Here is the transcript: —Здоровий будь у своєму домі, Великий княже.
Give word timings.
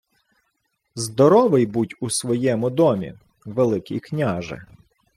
—Здоровий 0.95 1.65
будь 1.67 1.95
у 1.99 2.09
своєму 2.09 2.69
домі, 2.69 3.13
Великий 3.45 3.99
княже. 3.99 4.65